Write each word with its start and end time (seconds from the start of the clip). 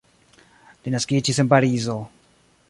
Li 0.87 0.93
naskiĝis 0.95 1.43
en 1.45 1.53
Parizo. 1.53 1.99